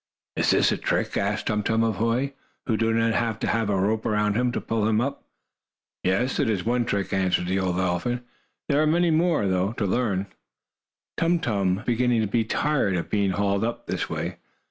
[0.35, 2.33] "Is this a trick?" asked Tum Tum of Hoy,
[2.65, 5.23] who did not have to have a rope around him to pull him up.
[6.03, 8.23] "Yes, it is one trick," answered the old elephant.
[8.67, 10.25] "There are many more, though, to learn."
[11.17, 14.37] Tum Tum was beginning to be tired of being hauled up this way.